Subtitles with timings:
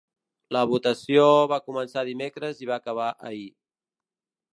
[0.55, 3.45] La votació va començar dimecres i va acabar ahir.